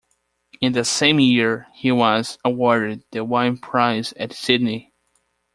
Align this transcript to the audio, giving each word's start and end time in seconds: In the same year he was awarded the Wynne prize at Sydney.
In 0.61 0.71
the 0.73 0.83
same 0.83 1.19
year 1.19 1.67
he 1.75 1.91
was 1.91 2.39
awarded 2.43 3.03
the 3.11 3.23
Wynne 3.23 3.59
prize 3.59 4.13
at 4.13 4.33
Sydney. 4.33 4.95